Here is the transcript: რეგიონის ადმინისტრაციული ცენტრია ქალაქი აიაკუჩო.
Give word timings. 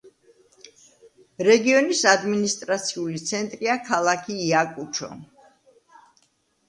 რეგიონის 1.47 2.01
ადმინისტრაციული 2.13 3.21
ცენტრია 3.33 3.77
ქალაქი 3.91 4.39
აიაკუჩო. 4.41 5.11